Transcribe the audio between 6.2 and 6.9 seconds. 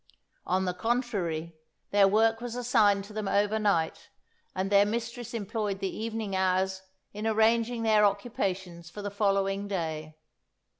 hours